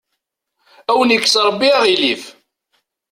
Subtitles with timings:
[0.89, 2.23] Ad awen-ikkes Rebbi aɣilif.